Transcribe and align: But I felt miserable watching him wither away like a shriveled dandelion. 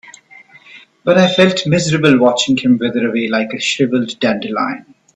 But 1.03 1.19
I 1.19 1.31
felt 1.31 1.67
miserable 1.67 2.17
watching 2.17 2.57
him 2.57 2.79
wither 2.79 3.07
away 3.07 3.27
like 3.27 3.53
a 3.53 3.59
shriveled 3.59 4.19
dandelion. 4.19 4.95